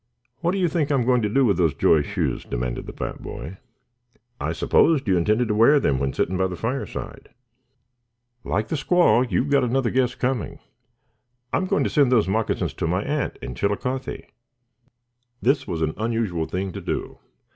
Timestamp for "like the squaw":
8.43-9.29